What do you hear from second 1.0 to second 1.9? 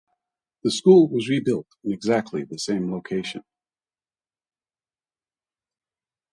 was rebuilt